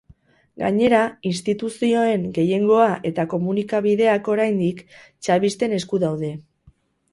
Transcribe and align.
Gainera, 0.61 1.01
instituzioen 1.31 2.23
gehiengoa 2.39 2.87
eta 3.11 3.27
komunikabideak, 3.35 4.33
oraindik, 4.37 4.83
chavisten 5.29 5.79
esku 5.83 6.05
daude. 6.09 6.35